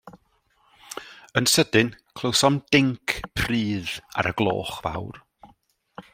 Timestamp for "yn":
1.41-1.47